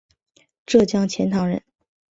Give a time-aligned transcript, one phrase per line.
[0.65, 1.61] 浙江钱塘人。